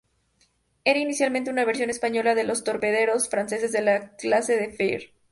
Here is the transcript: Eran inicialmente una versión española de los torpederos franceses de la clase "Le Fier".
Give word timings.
Eran 0.83 1.03
inicialmente 1.03 1.51
una 1.51 1.63
versión 1.63 1.91
española 1.91 2.33
de 2.33 2.43
los 2.43 2.63
torpederos 2.63 3.29
franceses 3.29 3.71
de 3.71 3.83
la 3.83 4.15
clase 4.15 4.57
"Le 4.59 4.71
Fier". 4.71 5.13